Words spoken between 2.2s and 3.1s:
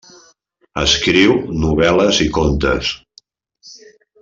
i contes.